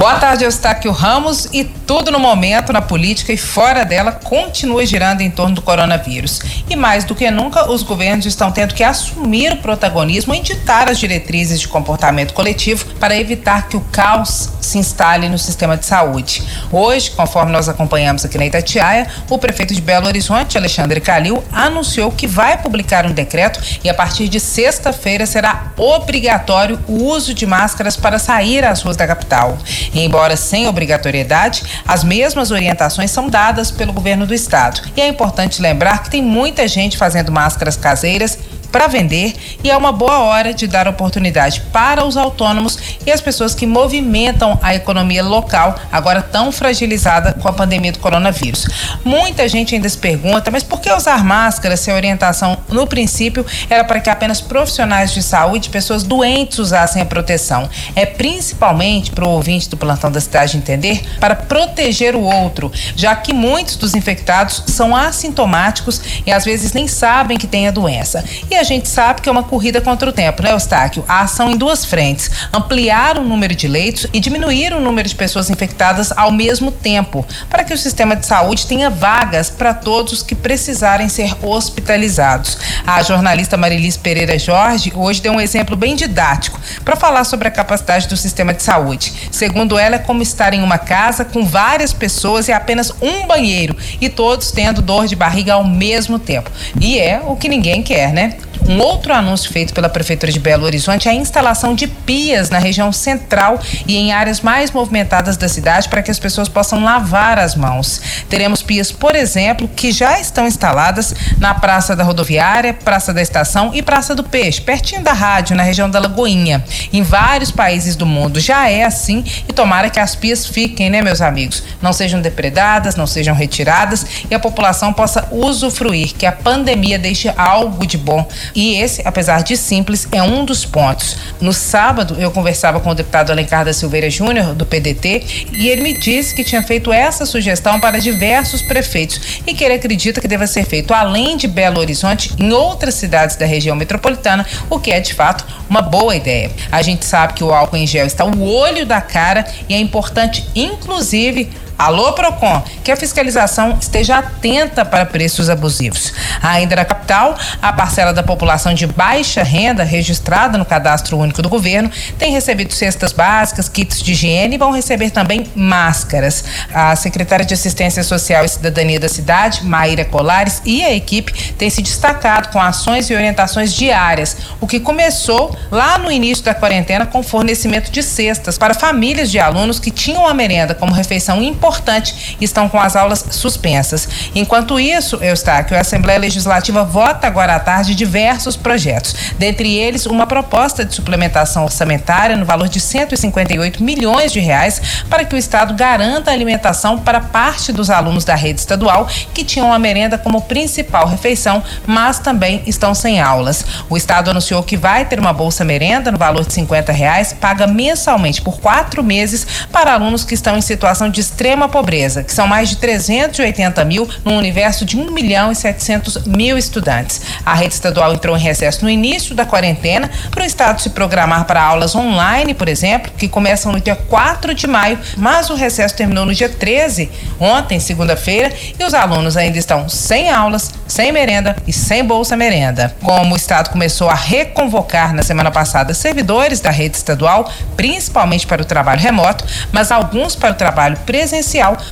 [0.00, 1.46] Boa tarde, Eustáquio Ramos.
[1.52, 6.40] E tudo no momento, na política e fora dela, continua girando em torno do coronavírus.
[6.70, 10.88] E mais do que nunca, os governos estão tendo que assumir o protagonismo e ditar
[10.88, 15.84] as diretrizes de comportamento coletivo para evitar que o caos se instale no sistema de
[15.84, 16.42] saúde.
[16.72, 22.10] Hoje, conforme nós acompanhamos aqui na Itatiaia, o prefeito de Belo Horizonte, Alexandre Calil, anunciou
[22.10, 27.46] que vai publicar um decreto e a partir de sexta-feira será obrigatório o uso de
[27.46, 29.58] máscaras para sair às ruas da capital.
[29.94, 34.82] Embora sem obrigatoriedade, as mesmas orientações são dadas pelo governo do estado.
[34.96, 38.38] E é importante lembrar que tem muita gente fazendo máscaras caseiras
[38.70, 43.20] para vender e é uma boa hora de dar oportunidade para os autônomos e as
[43.20, 48.66] pessoas que movimentam a economia local, agora tão fragilizada com a pandemia do coronavírus.
[49.04, 53.44] Muita gente ainda se pergunta, mas por que usar máscara se a orientação no princípio
[53.68, 57.68] era para que apenas profissionais de saúde, pessoas doentes usassem a proteção?
[57.94, 63.14] É principalmente para o ouvinte do plantão da cidade entender, para proteger o outro, já
[63.16, 68.24] que muitos dos infectados são assintomáticos e às vezes nem sabem que têm a doença.
[68.50, 71.02] E a gente sabe que é uma corrida contra o tempo, né, Eustáquio?
[71.08, 75.14] A ação em duas frentes: ampliar o número de leitos e diminuir o número de
[75.14, 80.22] pessoas infectadas ao mesmo tempo, para que o sistema de saúde tenha vagas para todos
[80.22, 82.58] que precisarem ser hospitalizados.
[82.86, 87.50] A jornalista Marilis Pereira Jorge hoje deu um exemplo bem didático para falar sobre a
[87.50, 89.12] capacidade do sistema de saúde.
[89.30, 93.74] Segundo ela, é como estar em uma casa com várias pessoas e apenas um banheiro
[94.00, 96.50] e todos tendo dor de barriga ao mesmo tempo.
[96.78, 98.36] E é o que ninguém quer, né?
[98.68, 102.58] Um outro anúncio feito pela Prefeitura de Belo Horizonte é a instalação de pias na
[102.58, 107.38] região central e em áreas mais movimentadas da cidade para que as pessoas possam lavar
[107.38, 108.00] as mãos.
[108.28, 113.70] Teremos pias, por exemplo, que já estão instaladas na Praça da Rodoviária, Praça da Estação
[113.74, 116.64] e Praça do Peixe, pertinho da rádio, na região da Lagoinha.
[116.92, 121.02] Em vários países do mundo já é assim e tomara que as pias fiquem, né,
[121.02, 121.62] meus amigos?
[121.82, 127.32] Não sejam depredadas, não sejam retiradas e a população possa usufruir, que a pandemia deixe
[127.36, 131.16] algo de bom e esse, apesar de simples, é um dos pontos.
[131.40, 135.82] No sábado, eu conversava com o deputado Alencar da Silveira Júnior, do PDT, e ele
[135.82, 140.28] me disse que tinha feito essa sugestão para diversos prefeitos e que ele acredita que
[140.28, 144.90] deva ser feito além de Belo Horizonte em outras cidades da região metropolitana, o que
[144.90, 146.50] é de fato uma boa ideia.
[146.70, 149.78] A gente sabe que o álcool em gel está o olho da cara e é
[149.78, 151.50] importante, inclusive,
[151.80, 156.12] Alô, Procon, que a fiscalização esteja atenta para preços abusivos.
[156.42, 161.48] Ainda na capital, a parcela da população de baixa renda registrada no cadastro único do
[161.48, 166.44] governo tem recebido cestas básicas, kits de higiene e vão receber também máscaras.
[166.74, 171.70] A secretária de Assistência Social e Cidadania da cidade, Maíra Colares, e a equipe têm
[171.70, 177.06] se destacado com ações e orientações diárias, o que começou lá no início da quarentena
[177.06, 181.69] com fornecimento de cestas para famílias de alunos que tinham a merenda como refeição importante
[181.70, 184.08] importante estão com as aulas suspensas.
[184.34, 190.26] Enquanto isso, Eustáquio, a Assembleia Legislativa vota agora à tarde diversos projetos, dentre eles uma
[190.26, 195.74] proposta de suplementação orçamentária no valor de 158 milhões de reais para que o Estado
[195.74, 200.42] garanta a alimentação para parte dos alunos da rede estadual que tinham a merenda como
[200.42, 203.64] principal refeição, mas também estão sem aulas.
[203.88, 207.66] O Estado anunciou que vai ter uma bolsa merenda no valor de 50 reais, paga
[207.66, 212.32] mensalmente por quatro meses para alunos que estão em situação de extrema extrema pobreza, que
[212.32, 217.20] são mais de 380 mil num universo de 1 milhão e 700 mil estudantes.
[217.44, 221.44] A rede estadual entrou em recesso no início da quarentena para o Estado se programar
[221.44, 225.94] para aulas online, por exemplo, que começam no dia 4 de maio, mas o recesso
[225.94, 231.56] terminou no dia 13, ontem, segunda-feira, e os alunos ainda estão sem aulas, sem merenda
[231.66, 232.94] e sem bolsa merenda.
[233.02, 238.62] Como o Estado começou a reconvocar na semana passada servidores da rede estadual, principalmente para
[238.62, 241.39] o trabalho remoto, mas alguns para o trabalho presencial,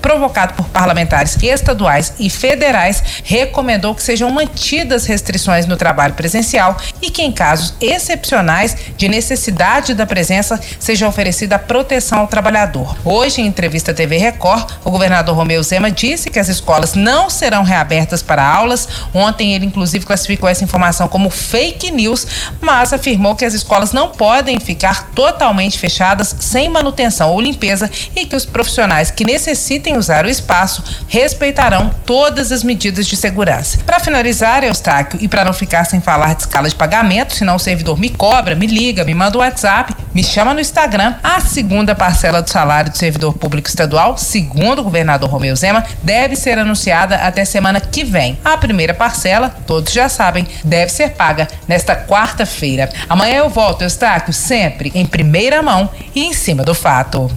[0.00, 7.10] provocado por parlamentares estaduais e federais, recomendou que sejam mantidas restrições no trabalho presencial e
[7.10, 12.96] que, em casos excepcionais de necessidade da presença, seja oferecida proteção ao trabalhador.
[13.04, 17.30] Hoje, em entrevista à TV Record, o governador Romeu Zema disse que as escolas não
[17.30, 18.88] serão reabertas para aulas.
[19.14, 22.26] Ontem, ele, inclusive, classificou essa informação como fake news,
[22.60, 28.26] mas afirmou que as escolas não podem ficar totalmente fechadas sem manutenção ou limpeza e
[28.26, 33.78] que os profissionais que necessitem usar o espaço respeitarão todas as medidas de segurança.
[33.86, 37.58] Para finalizar, Eustáquio, e para não ficar sem falar de escala de pagamento, senão o
[37.58, 41.14] servidor me cobra, me liga, me manda o WhatsApp, me chama no Instagram.
[41.22, 46.36] A segunda parcela do salário do servidor público estadual, segundo o governador Romeu Zema, deve
[46.36, 48.38] ser anunciada até semana que vem.
[48.44, 52.90] A primeira parcela, todos já sabem, deve ser paga nesta quarta-feira.
[53.08, 57.30] Amanhã eu volto, Eustáquio, sempre em primeira mão e em cima do fato.